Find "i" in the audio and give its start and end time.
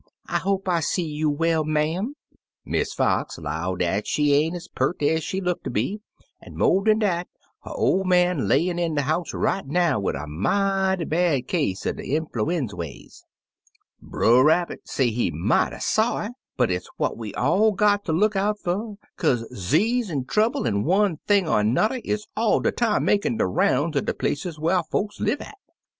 0.25-0.39, 0.67-0.79